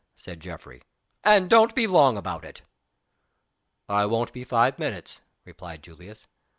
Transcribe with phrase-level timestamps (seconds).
[0.15, 0.81] said Geoffrey.
[1.23, 2.63] "And don't be long about it."
[3.87, 6.25] "I won't be five minutes," replied Julius.